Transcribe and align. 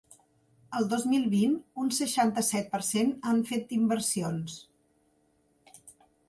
El 0.77 0.85
dos 0.93 1.03
mil 1.09 1.27
vint 1.33 1.53
un 1.83 1.91
seixanta-set 1.97 2.71
per 2.71 2.79
cent 2.87 3.13
han 3.33 3.45
fet 3.51 3.77
inversions. 3.79 4.57